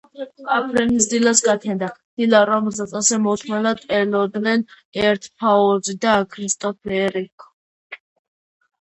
[0.53, 1.89] აფრენის დილაც გათენდა.
[2.21, 4.67] დილა, რომელსაც ასე მოუთმენლად ელოდნენ
[5.07, 7.27] ერთაოზი და ქრისტეფორე.